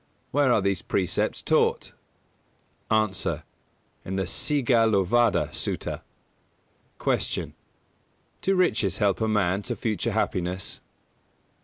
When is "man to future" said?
9.27-10.13